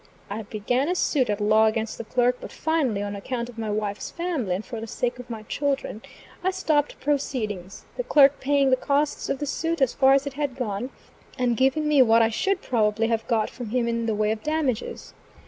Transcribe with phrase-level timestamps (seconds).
[0.31, 3.69] I began a suit at law against the clerk; but finally, on account of my
[3.69, 6.01] wife's family and for the sake of my children,
[6.43, 10.33] I stopped proceedings, the clerk paying the costs of the suit as far as it
[10.33, 10.89] had gone,
[11.37, 14.41] and giving me what I should probably have got from him in the way of
[14.41, 15.13] damages.